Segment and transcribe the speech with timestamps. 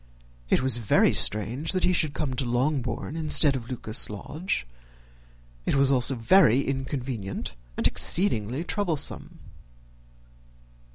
[0.49, 4.65] It was very strange that he should come to Longbourn instead of to Lucas Lodge;
[5.67, 9.37] it was also very inconvenient and exceedingly troublesome.